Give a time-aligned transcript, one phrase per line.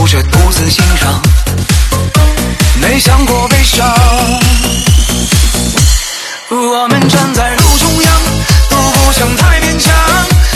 [0.00, 1.22] 哭着独自欣赏
[2.80, 3.86] 没想过悲伤
[6.48, 8.20] 我们站在路中央
[8.70, 9.94] 都不想太勉强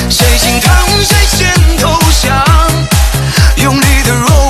[0.09, 1.91] 谁心疼谁先投
[2.23, 2.43] 降
[3.59, 4.44] 用力的若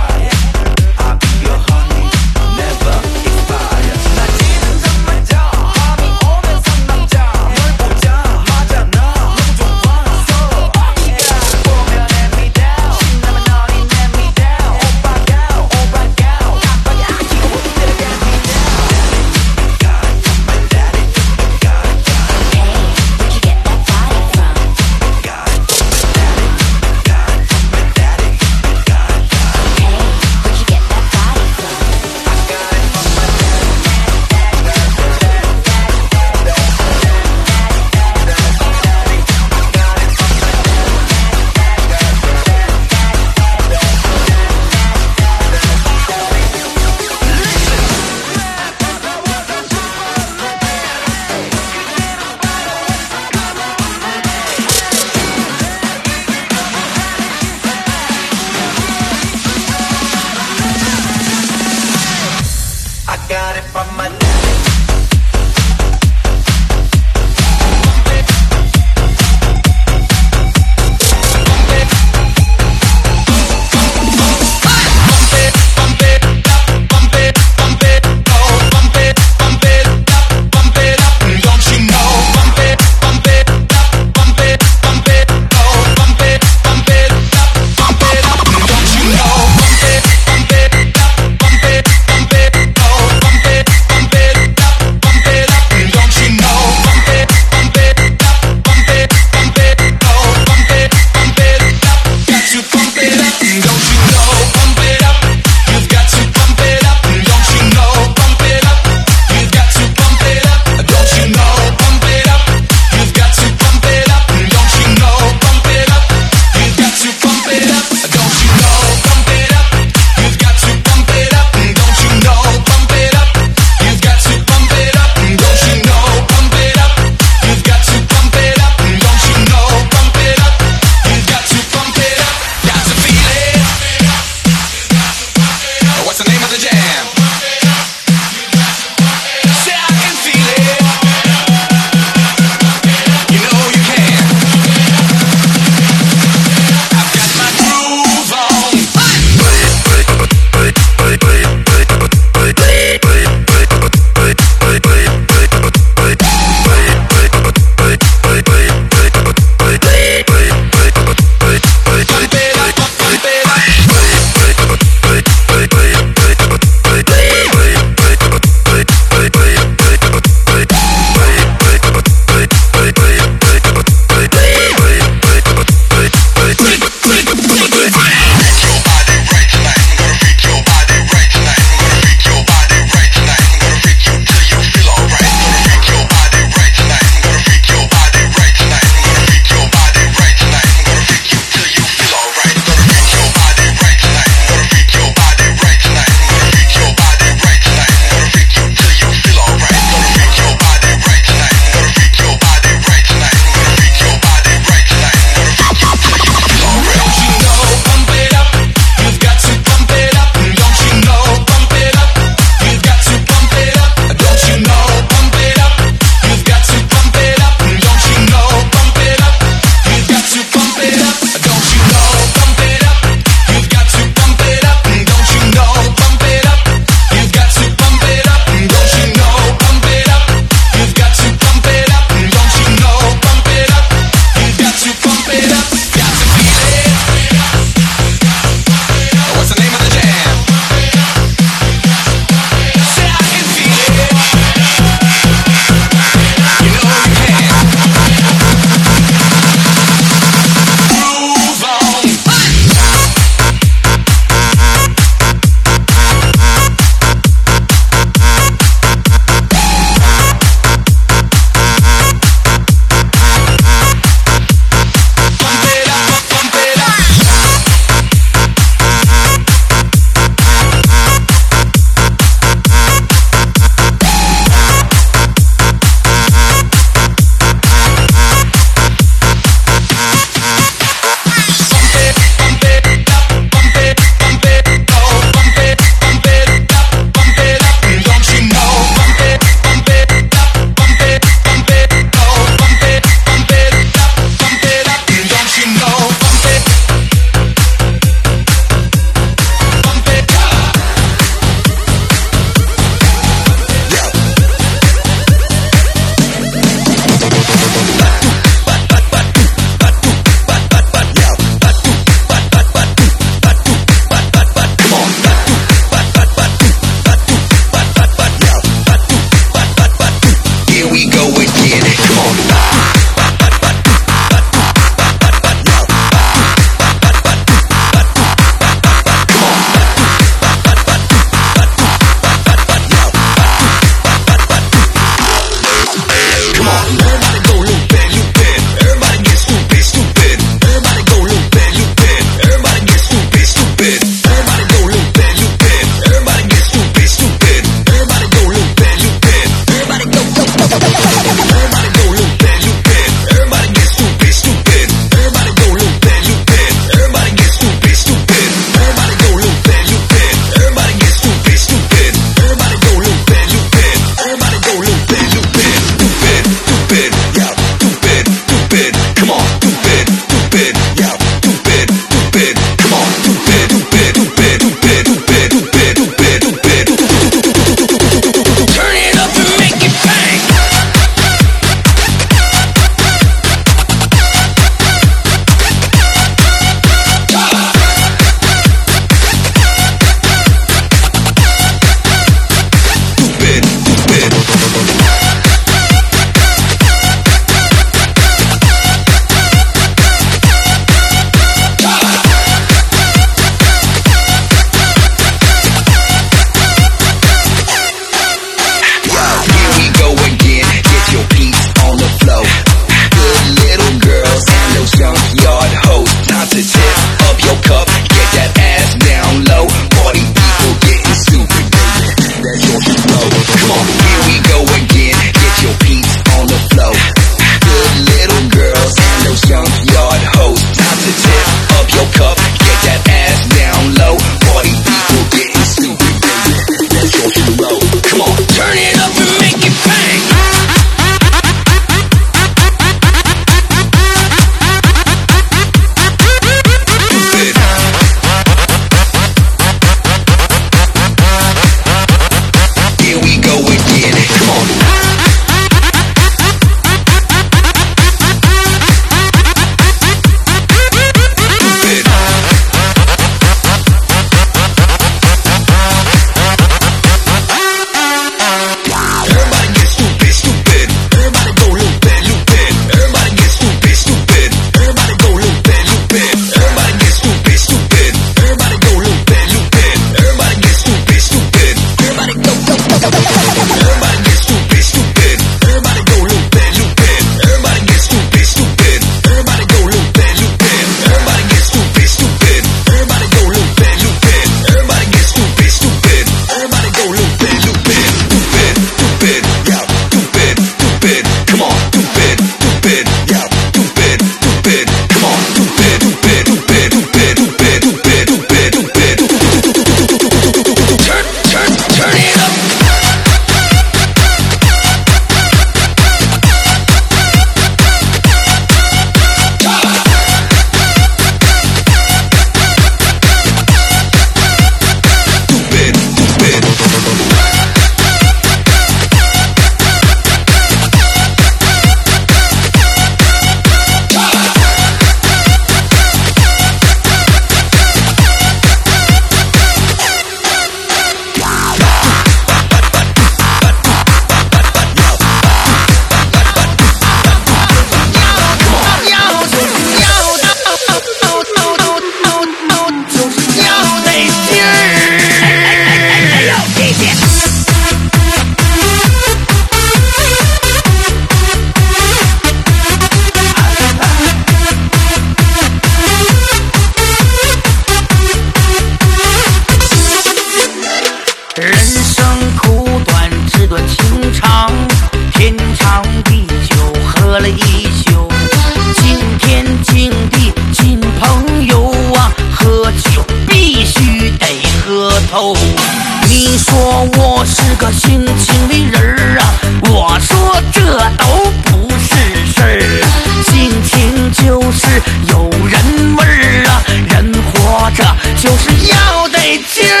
[599.61, 600.00] until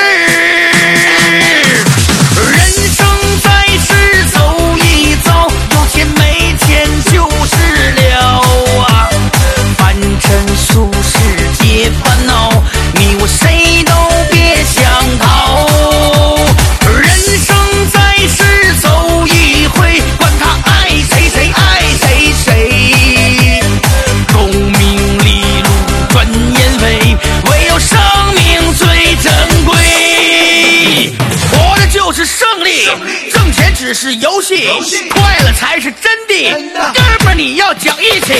[34.01, 34.67] 是游戏。
[35.11, 38.33] 快乐才是真的，哥们儿你要讲义气。